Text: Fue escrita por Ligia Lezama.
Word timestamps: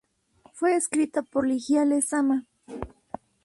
Fue 0.53 0.75
escrita 0.75 1.21
por 1.21 1.45
Ligia 1.45 1.85
Lezama. 1.85 2.47